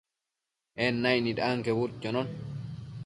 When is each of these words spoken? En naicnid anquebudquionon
En 0.85 0.97
naicnid 1.03 1.39
anquebudquionon 1.49 2.29